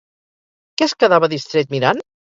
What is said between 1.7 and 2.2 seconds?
mirant?